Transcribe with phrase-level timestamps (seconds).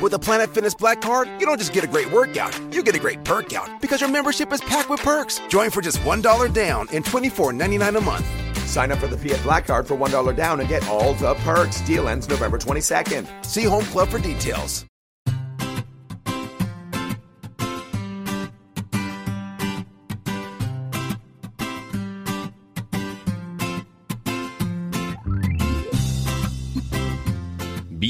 [0.00, 2.94] With a Planet Fitness Black Card, you don't just get a great workout, you get
[2.94, 5.40] a great perk out because your membership is packed with perks.
[5.48, 8.26] Join for just $1 down and $24.99 a month.
[8.66, 11.82] Sign up for the Fiat Black Card for $1 down and get all the perks.
[11.82, 13.44] Deal ends November 22nd.
[13.44, 14.89] See Home Club for details.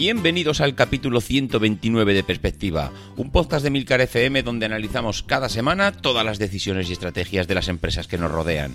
[0.00, 5.92] Bienvenidos al capítulo 129 de Perspectiva, un podcast de Milcar FM donde analizamos cada semana
[5.92, 8.72] todas las decisiones y estrategias de las empresas que nos rodean.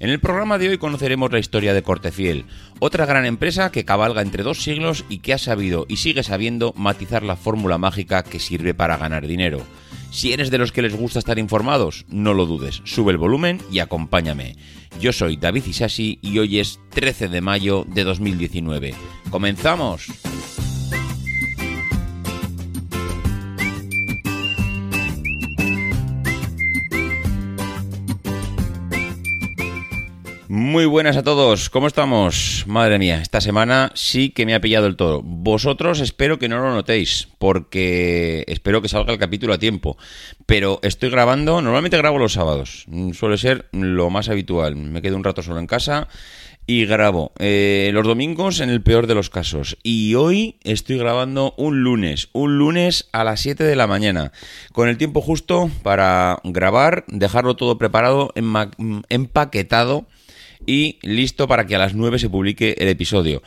[0.00, 2.44] En el programa de hoy conoceremos la historia de Cortefiel,
[2.78, 6.74] otra gran empresa que cabalga entre dos siglos y que ha sabido y sigue sabiendo
[6.76, 9.62] matizar la fórmula mágica que sirve para ganar dinero.
[10.10, 13.62] Si eres de los que les gusta estar informados, no lo dudes, sube el volumen
[13.72, 14.56] y acompáñame.
[15.00, 18.94] Yo soy David Isasi y hoy es 13 de mayo de 2019.
[19.30, 20.35] ¡Comenzamos!
[30.76, 32.64] Muy buenas a todos, ¿cómo estamos?
[32.66, 35.22] Madre mía, esta semana sí que me ha pillado el todo.
[35.22, 39.96] Vosotros espero que no lo notéis, porque espero que salga el capítulo a tiempo.
[40.44, 44.76] Pero estoy grabando, normalmente grabo los sábados, suele ser lo más habitual.
[44.76, 46.08] Me quedo un rato solo en casa
[46.66, 49.78] y grabo eh, los domingos en el peor de los casos.
[49.82, 54.30] Y hoy estoy grabando un lunes, un lunes a las 7 de la mañana,
[54.74, 58.34] con el tiempo justo para grabar, dejarlo todo preparado,
[59.08, 60.06] empaquetado
[60.64, 63.42] y listo para que a las 9 se publique el episodio.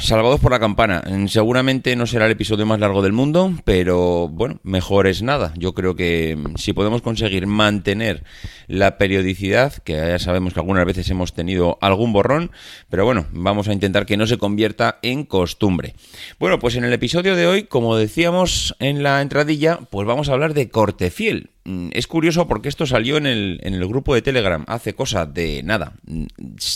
[0.00, 1.02] salvados por la campana.
[1.28, 5.52] Seguramente no será el episodio más largo del mundo, pero bueno, mejor es nada.
[5.56, 8.24] Yo creo que mm, si podemos conseguir mantener
[8.68, 12.50] la periodicidad, que ya sabemos que algunas veces hemos tenido algún borrón,
[12.88, 15.94] pero bueno, vamos a intentar que no se convierta en costumbre.
[16.38, 20.32] Bueno, pues en el episodio de hoy, como decíamos en la entradilla, pues vamos a
[20.32, 21.50] hablar de Cortefiel.
[21.59, 21.59] Mm,
[21.92, 25.62] es curioso porque esto salió en el, en el grupo de Telegram hace cosa de
[25.62, 26.24] nada, mm,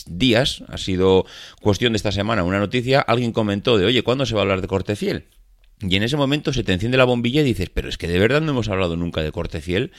[0.07, 1.27] días, ha sido
[1.61, 4.61] cuestión de esta semana una noticia, alguien comentó de, oye, ¿cuándo se va a hablar
[4.61, 5.27] de corte fiel?
[5.81, 8.19] Y en ese momento se te enciende la bombilla y dices, pero es que de
[8.19, 9.93] verdad no hemos hablado nunca de corte fiel.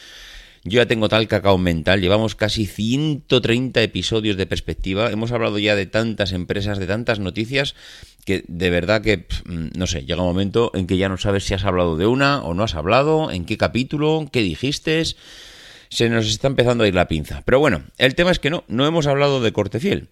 [0.68, 5.76] Yo ya tengo tal cacao mental, llevamos casi 130 episodios de perspectiva, hemos hablado ya
[5.76, 7.76] de tantas empresas, de tantas noticias,
[8.26, 11.44] que de verdad que, mm, no sé, llega un momento en que ya no sabes
[11.44, 15.02] si has hablado de una o no has hablado, en qué capítulo, qué dijiste
[15.95, 17.41] se nos está empezando a ir la pinza.
[17.45, 20.09] Pero bueno, el tema es que no, no hemos hablado de Cortefiel.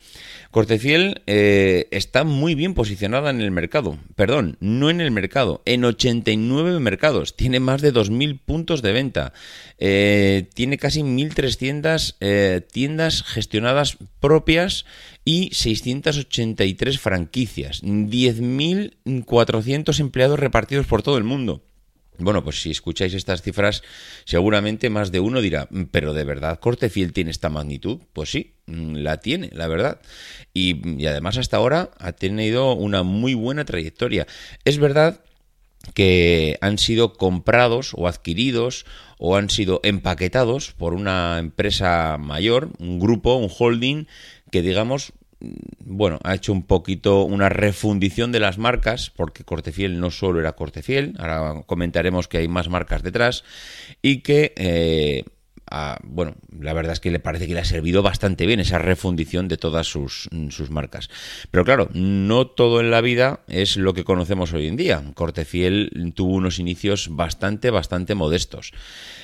[0.50, 4.00] Cortefiel eh, está muy bien posicionada en el mercado.
[4.16, 7.36] Perdón, no en el mercado, en 89 mercados.
[7.36, 9.34] Tiene más de 2.000 puntos de venta.
[9.78, 14.86] Eh, tiene casi 1.300 eh, tiendas gestionadas propias
[15.26, 17.84] y 683 franquicias.
[17.84, 21.62] 10.400 empleados repartidos por todo el mundo.
[22.20, 23.84] Bueno, pues si escucháis estas cifras,
[24.26, 28.00] seguramente más de uno dirá, mm, pero de verdad, Cortefiel tiene esta magnitud.
[28.14, 30.02] Pues sí, mm, la tiene, la verdad.
[30.54, 34.28] Y, y además hasta ahora ha tenido una muy buena trayectoria.
[34.64, 35.22] Es verdad
[35.94, 38.86] que han sido comprados o adquiridos
[39.18, 44.06] o han sido empaquetados por una empresa mayor, un grupo, un holding,
[44.50, 45.14] que digamos
[45.80, 50.54] bueno, ha hecho un poquito una refundición de las marcas, porque Cortefiel no solo era
[50.54, 53.44] Cortefiel, ahora comentaremos que hay más marcas detrás,
[54.02, 55.26] y que, eh,
[56.04, 59.48] bueno, la verdad es que le parece que le ha servido bastante bien esa refundición
[59.48, 61.10] de todas sus, sus, marcas.
[61.52, 65.04] Pero claro, no todo en la vida es lo que conocemos hoy en día.
[65.16, 68.72] Cortefiel tuvo unos inicios bastante, bastante modestos.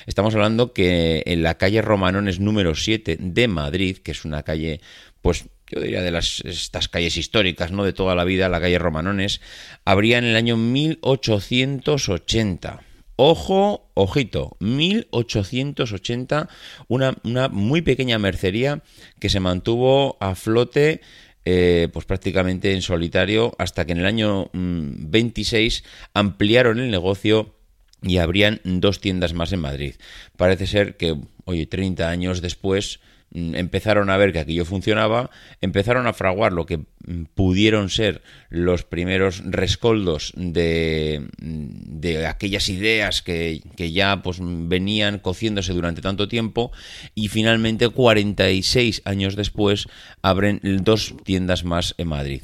[0.06, 4.80] Estamos hablando que en la calle Romanones número 7 de Madrid, que es una calle,
[5.22, 7.84] pues yo diría de las, estas calles históricas, ¿no?
[7.84, 9.40] De toda la vida, la calle Romanones,
[9.84, 12.82] habría en el año 1880.
[13.16, 16.48] Ojo, ojito, 1880,
[16.88, 18.82] una, una muy pequeña mercería
[19.18, 21.02] que se mantuvo a flote
[21.46, 27.54] eh, pues prácticamente en solitario hasta que en el año 26 mm, ampliaron el negocio
[28.02, 29.94] y abrían dos tiendas más en Madrid.
[30.36, 33.00] Parece ser que, oye, 30 años después
[33.32, 35.30] empezaron a ver que aquello funcionaba,
[35.60, 42.68] empezaron a fraguar lo que mm, pudieron ser los primeros rescoldos de, mm, de aquellas
[42.68, 46.72] ideas que, que, ya pues venían cociéndose durante tanto tiempo
[47.14, 49.86] y finalmente 46 años después
[50.22, 52.42] abren dos tiendas más en Madrid.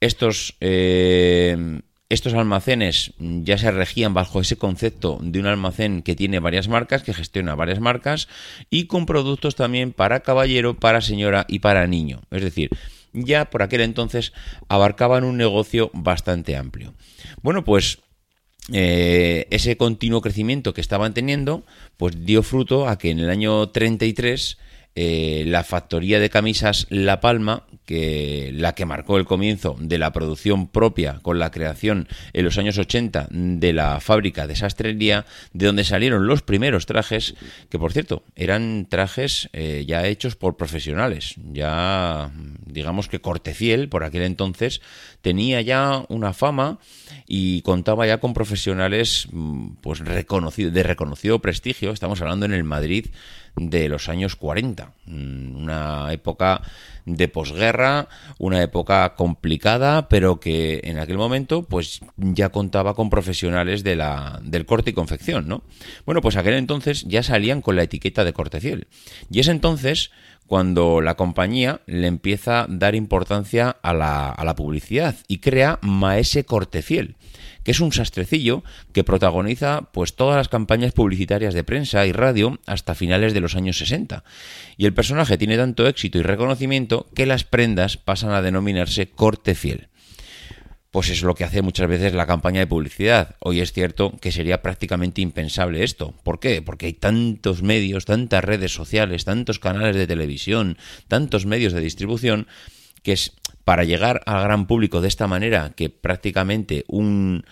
[0.00, 6.38] Estos eh, estos almacenes ya se regían bajo ese concepto de un almacén que tiene
[6.38, 8.28] varias marcas, que gestiona varias marcas
[8.70, 12.22] y con productos también para caballero, para señora y para niño.
[12.30, 12.70] Es decir,
[13.12, 14.32] ya por aquel entonces
[14.68, 16.94] abarcaban un negocio bastante amplio.
[17.42, 17.98] Bueno, pues
[18.72, 21.64] eh, ese continuo crecimiento que estaban teniendo,
[21.98, 24.58] pues dio fruto a que en el año 33
[25.00, 30.12] eh, la factoría de camisas La Palma, que la que marcó el comienzo de la
[30.12, 35.66] producción propia con la creación en los años 80 de la fábrica de sastrería, de
[35.66, 37.36] donde salieron los primeros trajes,
[37.70, 42.32] que por cierto eran trajes eh, ya hechos por profesionales, ya
[42.66, 44.80] digamos que Cortefiel por aquel entonces
[45.22, 46.80] tenía ya una fama
[47.28, 52.64] y contaba ya con profesionales mm, pues reconocido, de reconocido prestigio, estamos hablando en el
[52.64, 53.06] Madrid
[53.58, 56.62] de los años 40, mm, una época
[57.04, 58.08] de posguerra,
[58.38, 64.40] una época complicada, pero que en aquel momento pues ya contaba con profesionales de la,
[64.42, 65.62] del corte y confección, ¿no?
[66.04, 68.58] Bueno, pues aquel entonces ya salían con la etiqueta de corte
[69.30, 70.10] Y es entonces
[70.48, 77.14] cuando la compañía le empieza a dar importancia a la, publicidad y crea Maese Cortefiel
[77.62, 78.64] que es un sastrecillo
[78.94, 83.56] que protagoniza pues todas las campañas publicitarias de prensa y radio hasta finales de los
[83.56, 84.24] años 60.
[84.78, 89.54] Y el personaje tiene tanto éxito y reconocimiento que las prendas pasan a denominarse corte
[89.54, 89.88] fiel
[90.90, 93.36] pues es lo que hace muchas veces la campaña de publicidad.
[93.40, 96.14] Hoy es cierto que sería prácticamente impensable esto.
[96.22, 96.62] ¿Por qué?
[96.62, 102.46] Porque hay tantos medios, tantas redes sociales, tantos canales de televisión, tantos medios de distribución,
[103.02, 103.32] que es
[103.64, 107.44] para llegar al gran público de esta manera, que prácticamente un,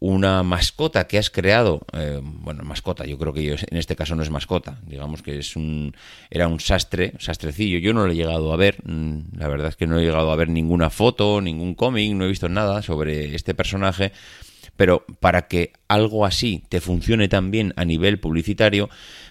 [0.00, 4.22] una mascota que has creado, eh, bueno, mascota, yo creo que en este caso no
[4.22, 5.94] es mascota, digamos que es un,
[6.30, 9.76] era un sastre, sastrecillo, yo no lo he llegado a ver, mm, la verdad es
[9.76, 13.34] que no he llegado a ver ninguna foto, ningún cómic, no he visto nada sobre
[13.34, 14.12] este personaje,
[14.76, 18.88] pero para que algo así te funcione tan bien a nivel publicitario,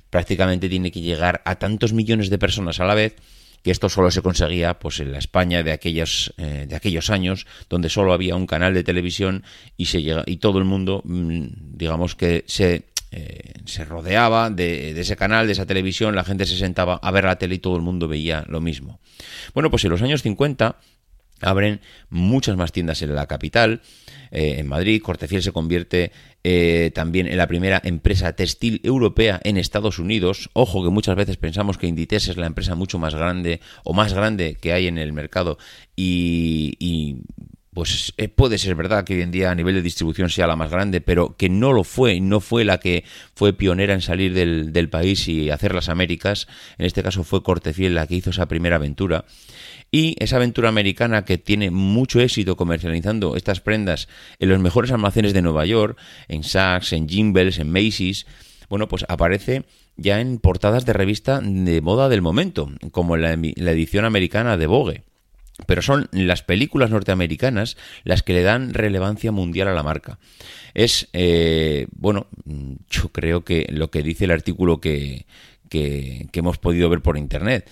[0.10, 3.16] prácticamente tiene que llegar a tantos millones de personas a la vez,
[3.64, 7.46] que esto solo se conseguía pues en la España de aquellos, eh, de aquellos años,
[7.70, 9.44] donde solo había un canal de televisión
[9.76, 11.46] y, se llega, y todo el mundo, mm,
[11.78, 16.58] digamos que se, eh, se rodeaba de, ese canal, de esa televisión, la gente se
[16.58, 19.00] sentaba a ver la tele y todo el mundo veía lo mismo.
[19.54, 20.78] Bueno, pues en los años 50
[21.42, 23.82] abren muchas más tiendas en la capital,
[24.32, 25.02] eh, en Madrid.
[25.02, 26.12] Cortefiel se convierte
[26.50, 30.50] eh, también en la primera empresa textil europea en Estados Unidos.
[30.54, 34.14] Ojo que muchas veces pensamos que Inditex es la empresa mucho más grande o más
[34.14, 35.58] grande que hay en el mercado
[35.94, 37.18] y,
[37.78, 40.56] pues eh, puede ser verdad que hoy en día a nivel de distribución sea la
[40.56, 43.04] más grande, pero que no lo fue, no fue la que
[43.36, 46.48] fue pionera en salir del, país y hacer las Américas.
[46.80, 49.26] En este caso fue Cortefiel la que hizo esa primera aventura.
[49.92, 54.08] Y esa aventura americana que tiene mucho éxito comercializando estas prendas
[54.40, 56.00] en los mejores almacenes de Nueva York,
[56.30, 58.26] en Saks, en Jimbles, en Macy's,
[58.70, 59.66] bueno, pues aparece
[59.98, 64.66] ya en portadas de revista de moda del momento, como la, la edición americana de
[64.66, 65.07] Vogue.
[65.66, 70.20] Pero son las películas norteamericanas las que le dan relevancia mundial a la marca.
[70.76, 72.28] Es, eh, bueno,
[72.90, 75.26] yo creo que lo que dice el artículo que,
[75.70, 77.70] que, hemos podido ver por internet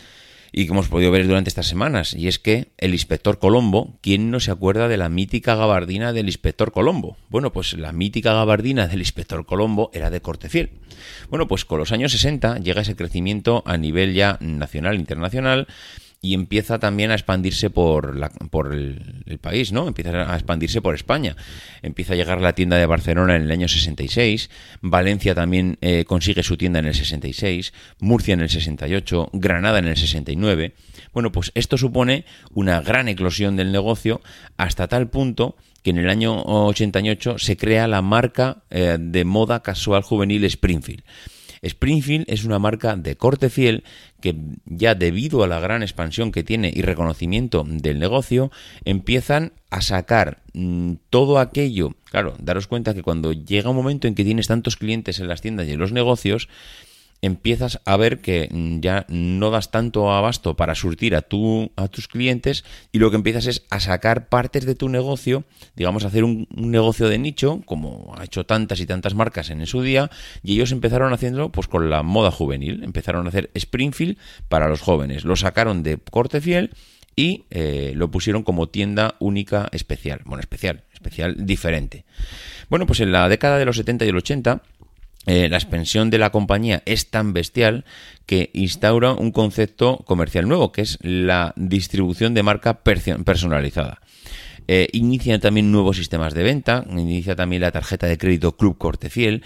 [0.52, 2.14] y que hemos podido ver durante estas semanas.
[2.14, 6.28] Y es que el inspector Colombo, ¿quién no se acuerda de la mítica gabardina del
[6.28, 7.18] inspector Colombo?
[7.30, 10.72] Bueno, pues la mítica gabardina del inspector Colombo era de corte fiel.
[11.30, 15.68] Bueno, pues con los años 60 llega ese crecimiento a nivel ya nacional, internacional,
[16.26, 19.88] y empieza también a expandirse por, la, por el, país, ¿no?
[19.88, 21.36] Empieza a expandirse por España.
[21.84, 24.50] Empieza a llegar la tienda de Barcelona en el año 66,
[24.82, 29.86] Valencia también eh, consigue su tienda en el 66, Murcia en el 68, Granada en
[29.86, 30.74] el 69.
[31.14, 34.22] Bueno, pues esto supone una gran eclosión del negocio
[34.58, 39.62] hasta tal punto que en el año 88 se crea la marca eh, de moda
[39.62, 41.04] casual juvenil Springfield.
[41.62, 43.84] Springfield es una marca de corte fiel
[44.22, 44.36] que
[44.66, 48.52] ya debido a la gran expansión que tiene y reconocimiento del negocio,
[48.84, 51.96] empiezan a sacar mm, todo aquello.
[52.06, 55.42] Claro, daros cuenta que cuando llega un momento en que tienes tantos clientes en las
[55.42, 56.50] tiendas y en los negocios,
[57.26, 62.08] empiezas a ver que mm, ya no das tanto abasto para surtir a, a tus
[62.08, 65.44] clientes y lo que empiezas es a sacar partes de tu negocio,
[65.76, 69.82] digamos, hacer un, negocio de nicho, como ha hecho tantas y tantas marcas en su
[69.82, 70.10] día,
[70.44, 74.18] y ellos empezaron haciéndolo pues con la moda juvenil, empezaron a hacer Springfield
[74.50, 76.72] para los jóvenes, lo sacaron de corte fiel
[77.16, 82.06] y eh, lo pusieron como tienda única especial, bueno, especial, especial diferente.
[82.70, 84.62] Bueno, pues en la década de los 70 y el 80
[85.26, 87.86] eh, la expansión de la compañía es tan bestial
[88.26, 94.02] que instaura un concepto comercial nuevo, que es la distribución de marca personalizada.
[94.68, 99.44] eh, inicia también nuevos sistemas de venta, inicia también la tarjeta de crédito Club Cortefiel,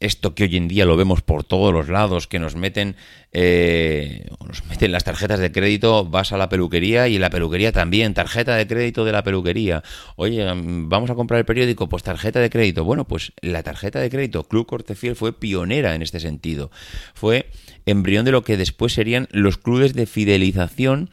[0.00, 2.96] esto que hoy en día lo vemos por todos los lados, que nos meten,
[3.32, 8.14] eh, nos meten las tarjetas de crédito, vas a la peluquería y la peluquería también,
[8.14, 9.82] tarjeta de crédito de la peluquería.
[10.16, 12.84] Oye, vamos a comprar el periódico, pues tarjeta de crédito.
[12.84, 16.70] Bueno, pues la tarjeta de crédito Club Cortefiel fue pionera en este sentido.
[17.14, 17.50] Fue
[17.86, 21.10] embrión de lo que después serían los clubes de fidelización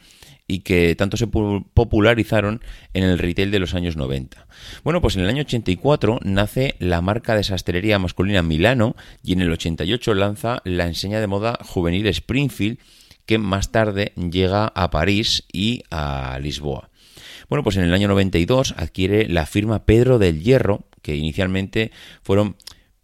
[0.48, 2.62] y que tanto se popularizaron
[2.94, 4.46] en el retail de los años 90.
[4.84, 9.40] Bueno, pues en el año 84 nace la marca de sastrería masculina Milano y en
[9.40, 12.78] el 88 lanza la enseña de moda juvenil Springfield
[13.26, 16.90] que más tarde llega a París y a Lisboa.
[17.48, 21.90] Bueno, pues en el año 92 adquiere la firma Pedro del Hierro, que inicialmente
[22.22, 22.56] fueron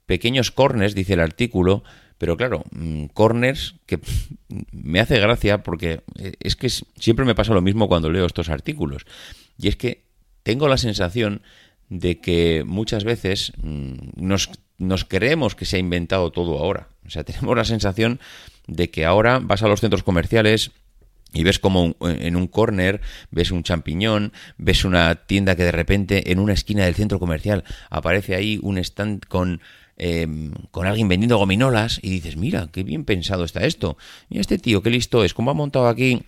[0.06, 1.82] pequeños corners, dice el artículo,
[2.22, 3.98] pero claro, mm, corners que
[4.70, 8.48] me hace gracia porque eh, es que siempre me pasa lo mismo cuando leo estos
[8.48, 9.06] artículos.
[9.58, 10.04] Y es que
[10.44, 11.42] tengo la sensación
[11.88, 16.90] de que muchas veces mm, nos, nos creemos que se ha inventado todo ahora.
[17.04, 18.20] O sea, tenemos la sensación
[18.68, 20.70] de que ahora vas a los centros comerciales,
[21.32, 26.32] y ves como en un corner ves un champiñón, ves una tienda que de repente
[26.32, 29.60] en una esquina del centro comercial aparece ahí un stand con
[29.98, 33.96] Em, con alguien vendiendo gominolas y dices, mira, qué bien pensado está esto.
[34.30, 36.24] Y este tío, qué listo es, cómo ha montado aquí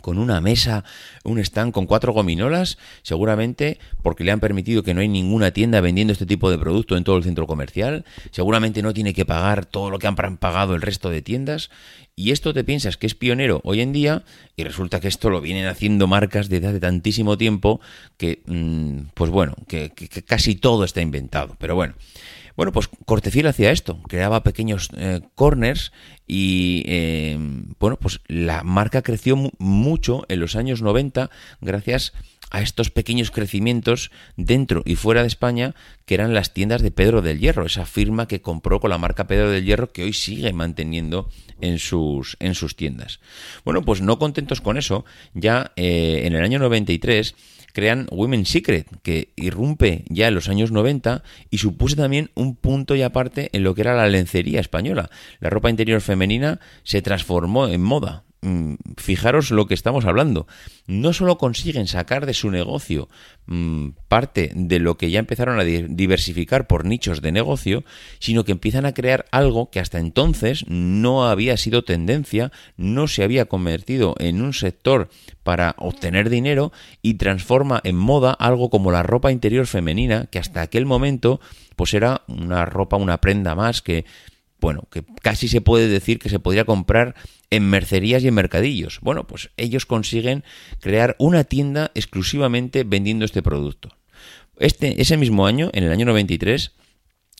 [0.00, 0.84] con una mesa,
[1.24, 5.80] un stand con cuatro gominolas, seguramente porque le han permitido que no hay ninguna tienda
[5.80, 9.66] vendiendo este tipo de producto en todo el centro comercial, seguramente no tiene que pagar
[9.66, 11.70] todo lo que han pagado el resto de tiendas,
[12.14, 14.24] y esto te piensas que es pionero hoy en día,
[14.56, 17.80] y resulta que esto lo vienen haciendo marcas desde hace tantísimo tiempo
[18.16, 19.90] que, mm, pues bueno, que
[20.26, 21.94] casi todo está inventado, pero bueno.
[22.56, 25.92] Bueno, pues Cortefiel hacía esto, creaba pequeños eh, corners
[26.26, 27.38] y eh,
[27.78, 32.18] bueno, pues la marca creció mucho en los años 90 gracias a
[32.54, 35.74] estos pequeños crecimientos dentro y fuera de España
[36.04, 39.26] que eran las tiendas de Pedro del Hierro, esa firma que compró con la marca
[39.26, 41.28] Pedro del Hierro que hoy sigue manteniendo
[41.60, 43.20] en sus, en sus tiendas.
[43.64, 47.34] Bueno, pues no contentos con eso, ya eh, en el año 93
[47.76, 52.94] crean Women's Secret, que irrumpe ya en los años 90 y supuso también un punto
[52.94, 55.10] y aparte en lo que era la lencería española.
[55.40, 58.25] La ropa interior femenina se transformó en moda.
[58.46, 60.46] Mm, fijaros lo que estamos hablando.
[60.86, 63.08] No solo consiguen sacar de su negocio
[63.46, 67.82] mm, parte de lo que ya empezaron a diversificar por nichos de negocio,
[68.20, 73.24] sino que empiezan a crear algo que hasta entonces no había sido tendencia, no se
[73.24, 75.08] había convertido en un sector
[75.42, 76.70] para obtener dinero
[77.02, 81.40] y transforma en moda algo como la ropa interior femenina, que hasta aquel momento
[81.74, 84.04] pues era una ropa, una prenda más que
[84.60, 87.14] bueno, que casi se puede decir que se podría comprar
[87.50, 89.00] en mercerías y en mercadillos.
[89.02, 90.44] Bueno, pues ellos consiguen
[90.80, 93.90] crear una tienda exclusivamente vendiendo este producto.
[94.58, 96.72] Este, ese mismo año, en el año 93,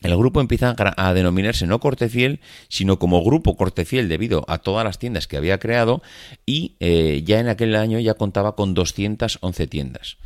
[0.02, 4.98] el grupo empieza a denominarse no Cortefiel, sino como Grupo Cortefiel debido a todas las
[4.98, 6.02] tiendas que había creado
[6.44, 10.18] y eh, ya en aquel año ya contaba con 211 tiendas.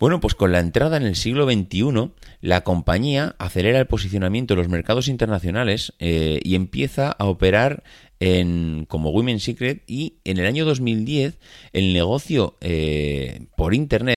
[0.00, 4.58] Bueno, pues con la entrada en el siglo XXI, la compañía acelera el posicionamiento en
[4.60, 7.82] los mercados internacionales eh, y empieza a operar
[8.18, 11.38] en, como Women's Secret y en el año 2010
[11.74, 14.16] el negocio eh, por internet.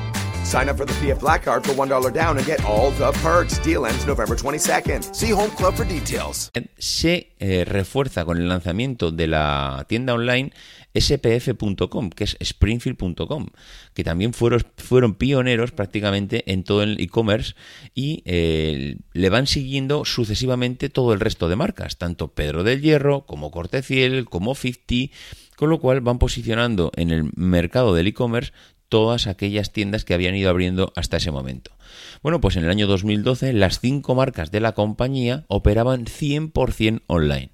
[0.51, 3.57] Sign up for the PF Black Card for $1 down and get all the perks.
[3.63, 5.15] Deal ends November 22nd.
[5.15, 6.51] See Home Club for details.
[6.77, 10.51] Se eh, refuerza con el lanzamiento de la tienda online
[10.93, 13.47] spf.com, que es springfield.com,
[13.93, 17.53] que también fueron, pioneros prácticamente en todo el e-commerce
[17.95, 23.25] y eh, le van siguiendo sucesivamente todo el resto de marcas, tanto Pedro del Hierro
[23.25, 25.15] como Cortefiel, como 50,
[25.55, 28.51] con lo cual van posicionando en el mercado del e-commerce
[28.91, 31.71] todas aquellas tiendas que habían ido abriendo hasta ese momento.
[32.21, 37.51] Bueno, pues en el año 2012 las cinco marcas de la compañía operaban 100% online.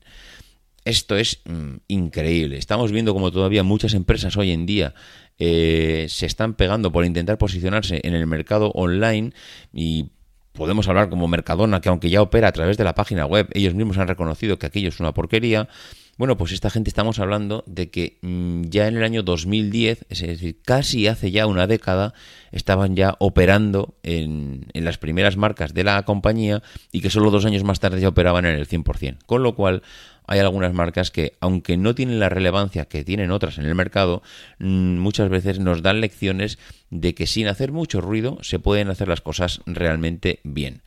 [0.83, 2.57] Esto es mm, increíble.
[2.57, 4.95] Estamos viendo como todavía muchas empresas hoy en día
[5.37, 9.31] eh, se están pegando por intentar posicionarse en el mercado online
[9.71, 10.09] y
[10.53, 13.75] podemos hablar como Mercadona, que aunque ya opera a través de la página web, ellos
[13.75, 15.69] mismos han reconocido que aquello es una porquería.
[16.17, 20.21] Bueno, pues esta gente estamos hablando de que mm, ya en el año 2010, es
[20.21, 22.15] decir, casi hace ya una década,
[22.51, 27.63] estaban ya operando en, las primeras marcas de la compañía y que solo dos años
[27.63, 29.19] más tarde ya operaban en el 100%.
[29.27, 29.83] Con lo cual
[30.25, 34.23] hay algunas marcas que, aunque no tienen la relevancia que tienen otras en el mercado,
[34.57, 36.57] mm, muchas veces nos dan lecciones
[36.89, 40.81] de que sin hacer mucho ruido se pueden hacer las cosas realmente bien.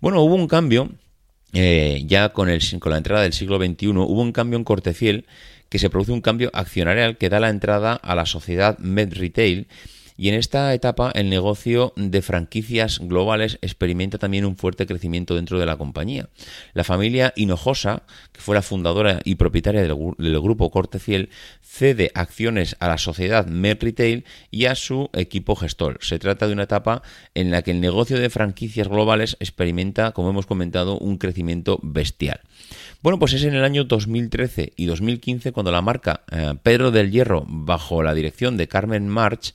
[0.00, 0.90] Bueno, hubo un cambio,
[1.52, 5.26] eh, ya con, el, con la entrada del siglo XXI, hubo un cambio en Cortefiel,
[5.68, 9.68] que se produce un cambio accionarial que da la entrada a la sociedad Med Retail
[10.20, 15.58] y en esta etapa el negocio de franquicias globales experimenta también un fuerte crecimiento dentro
[15.58, 16.28] de la compañía.
[16.74, 19.96] La familia Hinojosa, que fue la fundadora y propietaria del,
[20.42, 21.30] grupo Cortefiel,
[21.62, 25.96] cede acciones a la sociedad Med Retail y a su equipo gestor.
[26.02, 27.02] Se trata de una etapa
[27.34, 32.40] en la que el negocio de franquicias globales experimenta, como hemos comentado, un crecimiento bestial.
[33.02, 37.10] Bueno, pues es en el año 2013 y 2015 cuando la marca eh, Pedro del
[37.10, 39.54] Hierro, bajo la dirección de Carmen March,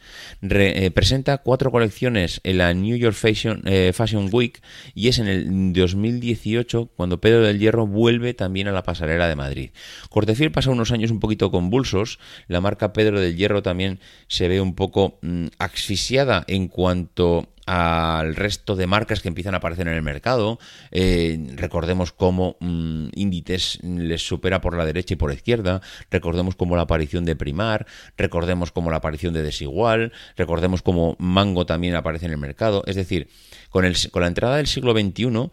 [0.62, 3.92] eh, presenta cuatro colecciones en la New York Fashion, eh,
[4.32, 4.62] Week
[4.94, 9.36] y es en el 2018 cuando Pedro del Hierro vuelve también a la pasarela de
[9.36, 9.70] Madrid.
[10.10, 14.62] Cortefiel pasa unos años un poquito convulsos, la marca Pedro del Hierro también se ve
[14.62, 19.96] un poco mm, asfixiada en cuanto al resto de marcas que empiezan a aparecer en
[19.96, 20.60] el mercado.
[20.92, 25.82] Eh, recordemos cómo mm, Inditex les supera por la derecha y por la izquierda.
[26.12, 27.86] Recordemos cómo la aparición de Primar.
[28.18, 30.12] Recordemos cómo la aparición de Desigual.
[30.36, 32.84] Recordemos cómo Mango también aparece en el mercado.
[32.86, 33.30] Es decir,
[33.70, 35.50] con, el, con la entrada del siglo XXI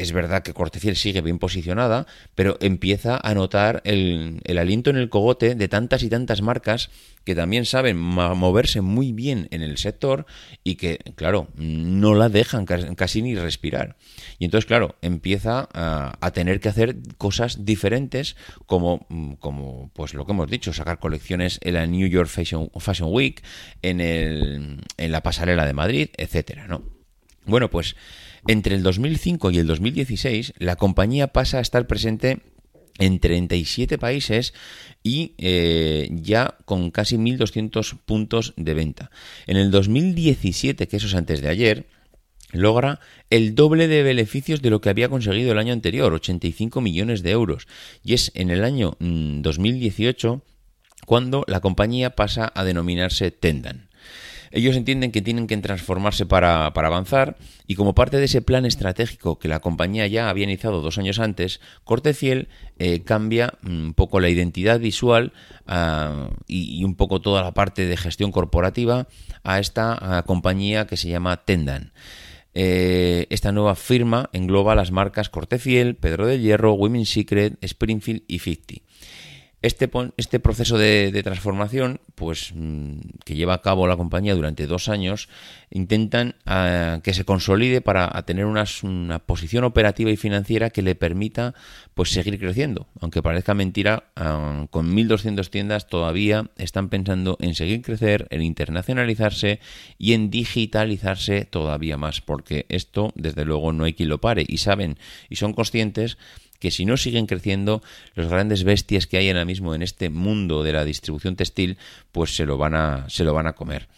[0.00, 5.10] es verdad que Cortefiel sigue bien posicionada, pero empieza a notar el, aliento en el
[5.10, 6.88] cogote de tantas y tantas marcas
[7.24, 10.24] que también saben moverse muy bien en el sector
[10.64, 13.96] y que, claro, no la dejan casi ni respirar.
[14.38, 19.06] Y entonces, claro, empieza a, tener que hacer cosas diferentes como,
[19.38, 23.42] como, pues lo que hemos dicho, sacar colecciones en la New York Fashion, Fashion Week,
[23.82, 26.82] en, el, en la pasarela de Madrid, etcétera, ¿no?
[27.44, 27.96] Bueno, pues
[28.46, 32.40] entre el 2005 y el 2016, la compañía pasa a estar presente
[32.98, 34.52] en 37 países
[35.02, 39.10] y eh, ya con casi 1.200 puntos de venta.
[39.46, 41.86] En el 2017, que eso es antes de ayer,
[42.52, 47.22] logra el doble de beneficios de lo que había conseguido el año anterior, 85 millones
[47.22, 47.66] de euros.
[48.04, 50.40] Y es en el año 2018 mm,
[51.06, 53.88] cuando la compañía pasa a denominarse Tendan.
[54.52, 57.36] Ellos entienden que tienen que transformarse para, avanzar
[57.66, 61.20] y como parte de ese plan estratégico que la compañía ya había iniciado dos años
[61.20, 65.32] antes, Cortefiel eh, cambia un poco la identidad visual
[65.66, 69.06] ah, y, un poco toda la parte de gestión corporativa
[69.44, 71.92] a esta compañía que se llama Tendan.
[72.52, 78.40] Eh, esta nueva firma engloba las marcas Cortefiel, Pedro del Hierro, Women's Secret, Springfield y
[78.40, 78.82] Ficti.
[79.62, 84.88] Este, este proceso de, transformación, pues mm, que lleva a cabo la compañía durante dos
[84.88, 85.28] años,
[85.70, 88.64] intentan ah, que se consolide para tener una,
[89.26, 91.54] posición operativa y financiera que le permita
[91.92, 92.88] pues seguir creciendo.
[93.00, 99.60] Aunque parezca mentira, ah, con 1.200 tiendas todavía están pensando en seguir crecer, en internacionalizarse
[99.98, 104.56] y en digitalizarse todavía más, porque esto desde luego no hay quien lo pare y
[104.56, 106.16] saben y son conscientes
[106.60, 107.82] que si no siguen creciendo,
[108.14, 111.78] los grandes bestias que hay ahora mismo en este mundo de la distribución textil,
[112.12, 113.88] pues se lo van a, se lo van a comer.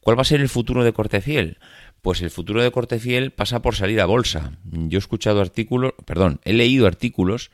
[0.00, 1.58] ¿Cuál va a ser el futuro de Cortefiel?
[2.00, 4.52] Pues el futuro de Cortefiel pasa por salir a bolsa.
[4.64, 7.50] Yo he escuchado artículos, perdón, he leído artículos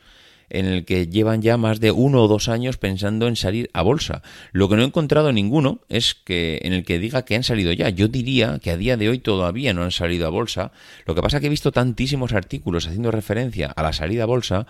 [0.50, 3.82] en el que llevan ya más de uno o dos años pensando en salir a
[3.82, 4.22] bolsa.
[4.52, 7.72] Lo que no he encontrado ninguno es que en el que diga que han salido
[7.72, 7.88] ya.
[7.88, 10.72] Yo diría que a día de hoy todavía no han salido a bolsa.
[11.06, 14.26] Lo que pasa es que he visto tantísimos artículos haciendo referencia a la salida a
[14.26, 14.66] bolsa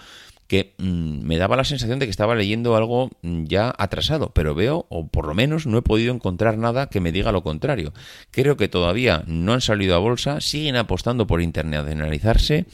[0.51, 4.53] que mm, me daba la sensación de que estaba leyendo algo mm, ya atrasado, pero
[4.53, 7.93] veo, o por lo menos no he podido encontrar nada que me diga lo contrario.
[8.33, 12.66] Creo que todavía no han salido a bolsa, siguen apostando por internacionalizarse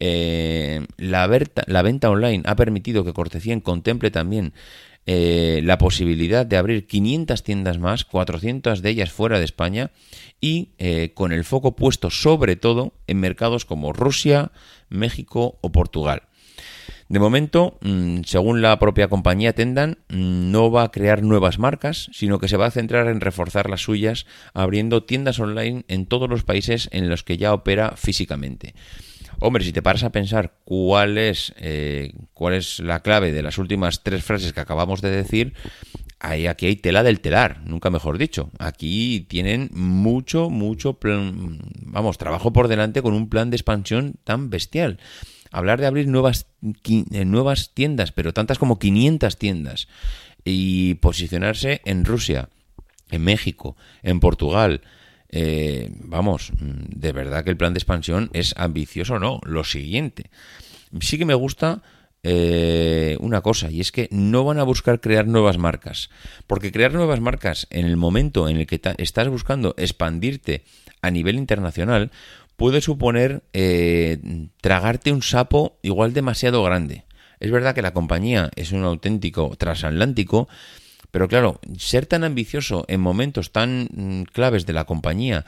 [0.00, 4.52] eh, la, venta online ha permitido que Cortecien contemple también
[5.06, 9.90] eh, la posibilidad de abrir 500 tiendas más, 400 de ellas fuera de España
[10.40, 14.52] y eh, con el foco puesto sobre todo en mercados como Rusia,
[14.88, 16.22] México o Portugal.
[17.08, 22.08] De momento, mm, según la propia compañía Tendan, mm, no va a crear nuevas marcas,
[22.12, 26.30] sino que se va a centrar en reforzar las suyas, abriendo tiendas online en todos
[26.30, 28.74] los países en los que ya opera físicamente.
[29.40, 33.58] Hombre, si te paras a pensar cuál es, eh, cuál es la clave de las
[33.58, 35.54] últimas tres frases que acabamos de decir,
[36.20, 38.50] ahí, aquí hay tela del telar, nunca mejor dicho.
[38.58, 44.50] Aquí tienen mucho, mucho, plan, vamos, trabajo por delante con un plan de expansión tan
[44.50, 44.98] bestial.
[45.50, 49.88] hablar de abrir nuevas, eh, nuevas tiendas, pero tantas como 500 tiendas,
[50.44, 52.48] y posicionarse en Rusia,
[53.10, 54.82] en México, en Portugal,
[55.36, 59.40] eh, vamos, de verdad que el plan de expansión es ambicioso, ¿no?
[59.44, 60.30] Lo siguiente,
[61.00, 61.82] sí que me gusta
[62.22, 66.08] eh, una cosa, y es que no van a buscar crear nuevas marcas,
[66.46, 70.62] porque crear nuevas marcas en el momento en el que estás buscando expandirte
[71.02, 72.12] a nivel internacional
[72.54, 74.18] puede suponer eh,
[74.60, 77.06] tragarte un sapo igual demasiado grande.
[77.40, 80.48] Es verdad que la compañía es un auténtico transatlántico,
[81.14, 85.44] pero claro, ser tan ambicioso en momentos tan mm, claves de la compañía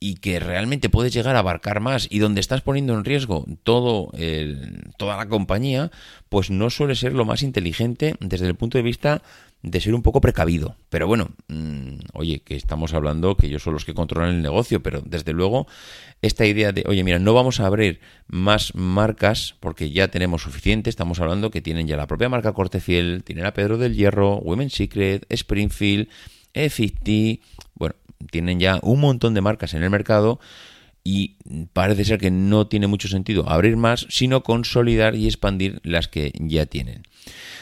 [0.00, 4.08] y que realmente puedes llegar a abarcar más y donde estás poniendo en riesgo todo
[4.14, 5.90] el, toda la compañía,
[6.30, 9.20] pues no suele ser lo más inteligente desde el punto de vista
[9.64, 10.76] de ser un poco precavido.
[10.90, 14.82] Pero bueno, mm, oye, que estamos hablando que ellos son los que controlan el negocio,
[14.82, 15.66] pero desde luego
[16.20, 20.90] esta idea de, oye, mira, no vamos a abrir más marcas porque ya tenemos suficiente,
[20.90, 24.74] estamos hablando que tienen ya la propia marca Cortefiel, tienen a Pedro del Hierro, Women's
[24.74, 26.08] Secret, Springfield,
[26.52, 27.40] E50,
[27.74, 27.94] bueno,
[28.30, 30.40] tienen ya un montón de marcas en el mercado
[31.04, 31.36] y
[31.74, 36.32] parece ser que no tiene mucho sentido abrir más, sino consolidar y expandir las que
[36.40, 37.02] ya tienen.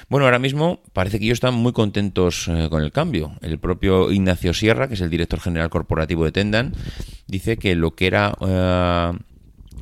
[0.09, 3.33] Bueno, ahora mismo parece que ellos están muy contentos eh, con el cambio.
[3.41, 6.73] El propio Ignacio Sierra, que es el director general corporativo de Tendan,
[7.27, 9.13] dice que lo que era eh,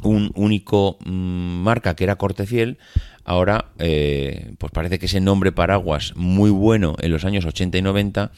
[0.03, 2.79] un único mm, marca, que era Cortefiel,
[3.25, 7.83] ahora eh, pues parece que ese nombre paraguas muy bueno en los años 80 y
[7.83, 8.33] 90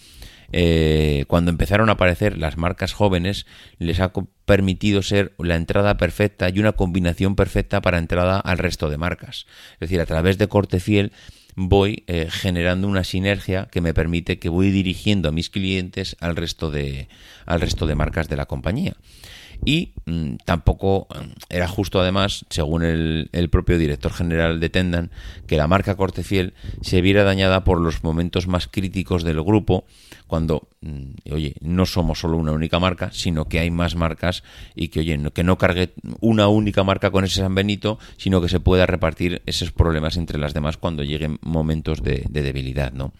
[1.29, 3.47] cuando empezaron a aparecer las marcas jóvenes,
[3.79, 4.12] les ha
[4.45, 9.47] permitido ser la entrada perfecta y una combinación perfecta para entrada al resto de marcas.
[9.75, 11.12] Es decir, a través de Cortefiel
[11.55, 16.37] voy eh, generando una sinergia que me permite que voy dirigiendo a mis clientes al
[16.37, 17.09] resto de,
[17.47, 18.97] al resto de marcas de la compañía.
[19.64, 25.11] Y mm, tampoco mm, era justo, además, según el, el, propio director general de Tendan,
[25.46, 29.85] que la marca Cortefiel se viera dañada por los momentos más críticos del grupo,
[30.27, 30.68] cuando,
[31.31, 34.42] oye, no somos solo una única marca, sino que hay más marcas
[34.75, 38.49] y que, oye, que no cargue una única marca con ese San Benito, sino que
[38.49, 43.12] se pueda repartir esos problemas entre las demás cuando lleguen momentos de, debilidad, ¿no?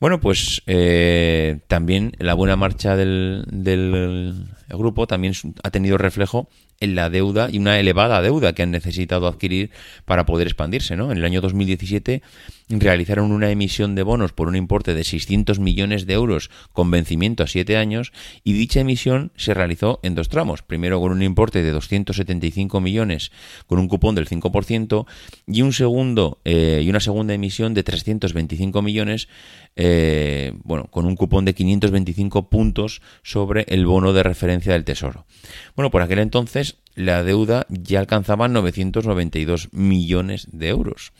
[0.00, 6.48] Bueno, pues eh, también la buena marcha del grupo también ha tenido reflejo
[6.80, 9.70] en la deuda y una elevada deuda que han necesitado adquirir
[10.06, 10.96] para poder expandirse.
[10.96, 11.12] ¿no?
[11.12, 12.22] En el año 2017
[12.70, 17.42] realizaron una emisión de bonos por un importe de 600 millones de euros con vencimiento
[17.42, 18.12] a 7 años
[18.44, 20.62] y dicha emisión se realizó en dos tramos.
[20.62, 23.32] Primero con un importe de 275 millones
[23.66, 25.06] con un cupón del 5%
[25.46, 29.28] y, un segundo, eh, y una segunda emisión de 325 millones
[29.76, 35.26] eh, bueno, con un cupón de 525 puntos sobre el bono de referencia del Tesoro.
[35.74, 41.12] Bueno, por aquel entonces la deuda ya alcanzaba 992 millones de euros.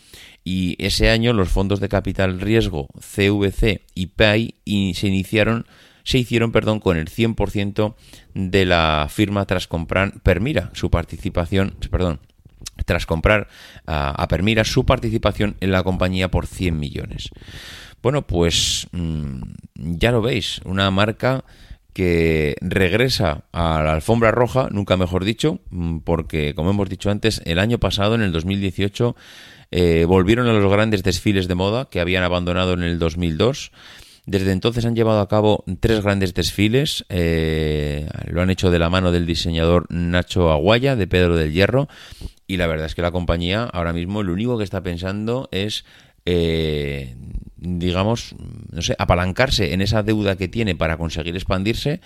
[0.45, 4.55] Y ese año los fondos de capital riesgo CVC y PAI
[4.95, 5.67] se iniciaron
[6.03, 7.95] se hicieron perdón, con el 100%
[8.35, 12.21] de la firma tras comprar Permira su participación, perdón,
[12.85, 13.49] tras comprar
[13.87, 17.31] a, Permira su participación en la compañía por 100 millones.
[18.03, 19.41] Bueno, pues mm,
[19.75, 21.45] ya lo veis, una marca
[22.61, 27.59] regresa a la alfombra roja, nunca mejor dicho, mm, porque como hemos dicho antes, el
[27.59, 29.17] año pasado, en el 2018,
[29.71, 33.73] eh, volvieron a los grandes desfiles de moda que habían abandonado en el 2002.
[34.27, 37.05] Desde entonces han llevado a cabo tres grandes desfiles.
[37.09, 41.89] Eh, lo han hecho de la mano del diseñador Nacho Aguaya, de Pedro del Hierro.
[42.47, 45.85] Y la verdad es que la compañía ahora mismo lo único que está pensando es
[46.27, 47.15] eh,
[47.61, 48.35] digamos,
[48.71, 52.01] no sé, apalancarse en esa deuda que tiene para conseguir expandirse,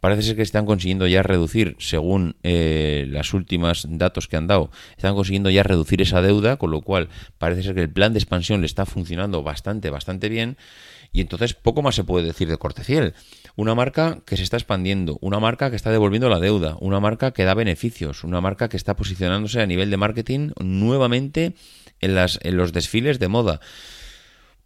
[0.00, 4.70] parece ser que están consiguiendo ya reducir, según eh, las últimas datos que han dado,
[4.96, 8.18] están consiguiendo ya reducir esa deuda, con lo cual parece ser que el plan de
[8.18, 10.58] expansión le está funcionando bastante, bastante bien.
[11.10, 13.14] Y entonces poco más se puede decir de Corteciel.
[13.56, 17.30] Una marca que se está expandiendo, una marca que está devolviendo la deuda, una marca
[17.30, 21.54] que da beneficios, una marca que está posicionándose a nivel de marketing nuevamente
[22.00, 23.60] en, las, en los desfiles de moda.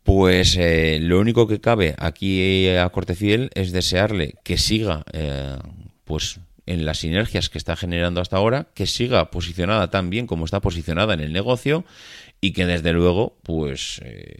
[0.02, 5.56] Pues eh, lo único que cabe aquí a Cortefiel es desearle que siga eh,
[6.04, 10.44] pues en las sinergias que está generando hasta ahora, que siga posicionada tan bien como
[10.44, 11.84] está posicionada en el negocio
[12.40, 14.38] y que desde luego pues eh,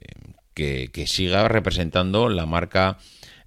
[0.54, 2.98] que, siga representando la marca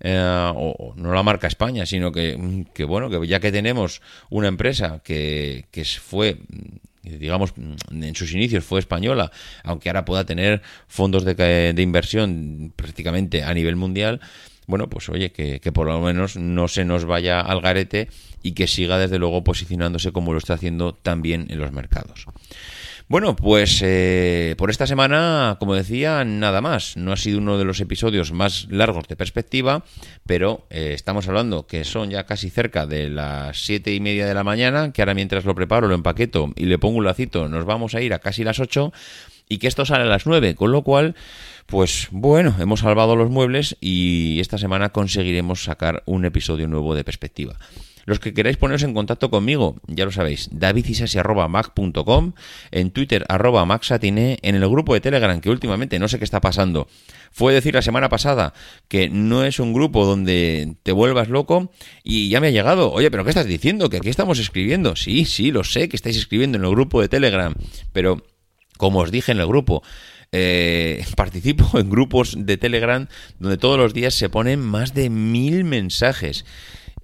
[0.03, 5.01] o no la marca España, sino que, que, bueno, que ya que tenemos una empresa
[5.03, 6.38] que, que fue
[7.06, 7.54] digamos,
[7.91, 9.32] en sus inicios fue española,
[9.63, 14.22] aunque ahora pueda tener fondos de, inversión prácticamente a nivel mundial,
[14.68, 18.10] bueno, pues oye, que, por lo menos no se nos vaya al garete
[18.41, 22.26] y que siga desde luego posicionándose como lo está haciendo también en los mercados.
[23.08, 26.98] Bueno, pues eh, por esta semana, como decía, nada más.
[26.98, 29.86] No ha sido uno de los episodios más largos de perspectiva,
[30.26, 34.34] pero eh, estamos hablando que son ya casi cerca de las siete y media de
[34.34, 37.65] la mañana, que ahora mientras lo preparo, lo empaqueto y le pongo un lacito, nos
[37.65, 38.91] vamos a ir a casi las ocho
[39.48, 41.13] y que esto sale a las nueve, con lo cual,
[41.68, 47.04] pues bueno, hemos salvado los muebles y esta semana conseguiremos sacar un episodio nuevo de
[47.04, 47.56] perspectiva.
[48.06, 52.34] Los que queráis poneros en contacto conmigo, ya lo sabéis, davidisasi.mac.com,
[52.72, 56.39] en Twitter arroba maxatine, en el grupo de Telegram, que últimamente no sé qué está
[56.39, 56.88] pasando.
[57.32, 58.54] Fue decir la semana pasada
[58.88, 61.72] que no es un grupo donde te vuelvas loco
[62.04, 63.89] y ya me ha llegado, oye, pero ¿qué estás diciendo?
[63.89, 64.96] Que aquí estamos escribiendo.
[64.96, 67.54] Sí, sí, lo sé que estáis escribiendo en el grupo de Telegram,
[67.91, 68.24] pero
[68.78, 69.84] como os dije en el grupo,
[70.32, 73.08] eh, participo en grupos de Telegram
[73.39, 76.46] donde todos los días se ponen más de mil mensajes.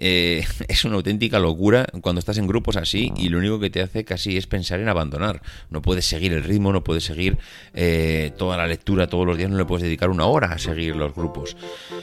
[0.04, 3.82] Eh, es una auténtica locura cuando estás en grupos así y lo único que te
[3.82, 5.42] hace casi es pensar en abandonar.
[5.70, 7.38] No puedes seguir el ritmo, no puedes seguir
[7.74, 10.96] eh, toda la lectura todos los días, no le puedes dedicar una hora a seguir
[10.96, 11.56] los grupos.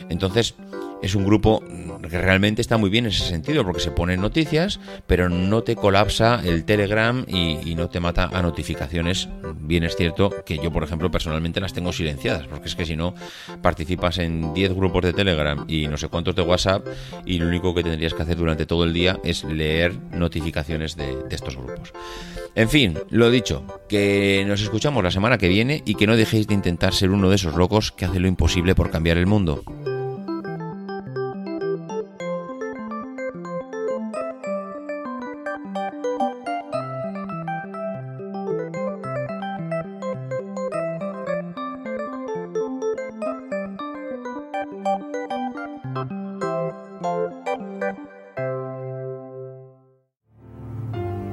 [0.09, 0.55] Entonces,
[1.03, 1.63] es un grupo
[2.09, 5.77] que realmente está muy bien en ese sentido, porque se ponen noticias, pero no te
[5.77, 9.29] colapsa el Telegram y, no te mata a notificaciones.
[9.61, 12.97] Bien es cierto que yo, por ejemplo, personalmente las tengo silenciadas, porque es que si
[12.97, 13.15] no,
[13.63, 16.85] participas en 10 grupos de Telegram y no sé cuántos de WhatsApp,
[17.25, 21.15] y lo único que tendrías que hacer durante todo el día es leer notificaciones de,
[21.29, 21.93] de estos grupos.
[22.57, 26.49] En fin, lo dicho, que nos escuchamos la semana que viene y que no dejéis
[26.49, 29.63] de intentar ser uno de esos locos que hace lo imposible por cambiar el mundo.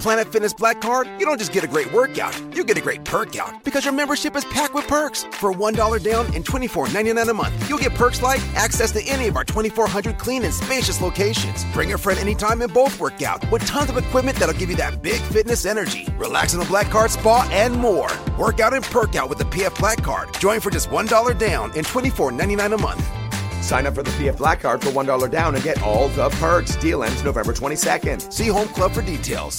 [0.00, 3.04] Planet Fitness Black Card, you don't just get a great workout, you get a great
[3.04, 5.24] perk out because your membership is packed with perks.
[5.24, 9.36] For $1 down and $24.99 a month, you'll get perks like access to any of
[9.36, 11.66] our 2,400 clean and spacious locations.
[11.74, 15.02] Bring a friend anytime and both workout with tons of equipment that'll give you that
[15.02, 16.06] big fitness energy.
[16.16, 18.10] Relax in the Black Card spa and more.
[18.38, 20.32] Work out and perk out with the PF Black Card.
[20.40, 23.06] Join for just $1 down and $24.99 a month.
[23.62, 26.74] Sign up for the PF Black Card for $1 down and get all the perks.
[26.76, 28.32] Deal ends November 22nd.
[28.32, 29.58] See Home Club for details.